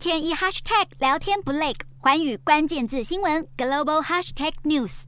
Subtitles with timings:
[0.00, 5.02] 天一 hashtag 聊天不累，环宇关键字新闻 global hashtag news。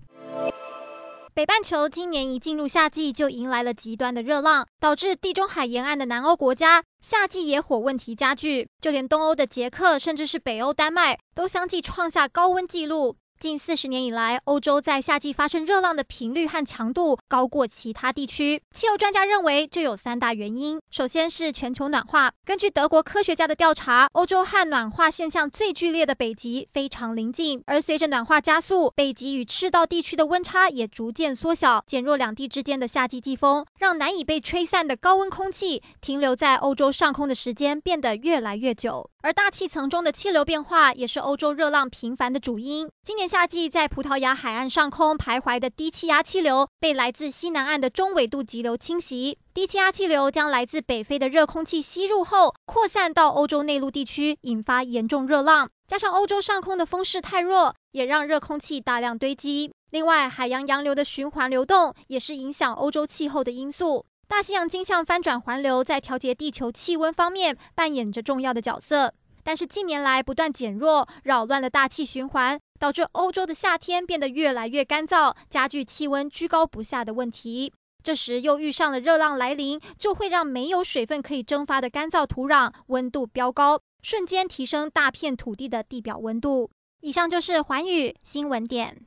[1.33, 13.17] 北半球今年一进入夏季就迎来了极端的热浪，导致地中海沿岸的南欧国家夏季野火问题加剧，就连东欧的捷克，甚至是北欧丹麦，都相继创下高温纪录。
[13.43, 18.63] 近四十年以来，欧洲在夏季发生热浪的频率和强度高过其他地区。
[18.73, 20.81] 气候专家认为，这有三大原因。
[20.93, 22.31] 首先是全球暖化。
[22.45, 39.11] 根据德国科学家的调查，欧洲和暖化现象最剧烈的北极非常临近，而随着暖化加速，北极与赤道地区的温差也逐渐缩小，减弱两地之间的夏季季风，让难以被吹散的高温空气停留在欧洲上空的时间变得越来越久。
[39.25, 42.89] 而大气层中的气流变化也是欧洲热浪频繁的主因。
[43.05, 49.39] 今年夏季在葡萄牙海岸上空徘徊的低气压气流，被来自西南岸的中纬度急流侵袭。
[49.55, 55.71] 低气压气流将来自北非的热空气吸入后，扩散到欧洲内陆地区，引发严重热浪。
[55.89, 59.73] 加上欧洲上空的风势太弱，也让热空气大量堆积。
[59.93, 64.05] 另外，海洋洋流的循环流动也是影响欧洲气候的因素。
[64.29, 69.13] 大西洋经向翻转环流在调节地球气温方面扮演着重要的角色，
[69.45, 77.73] 但是近年来不断减弱，扰乱了大气循环，导致欧洲的夏天变得越来越干燥，加剧气温居高不下的问题。
[78.03, 86.69] 这时又遇上了热浪来临，就会让没有水分可以蒸发的干燥土壤温度飙高，瞬间提升大片土地的地表温度。
[87.01, 89.01] 以上就是环宇新闻点。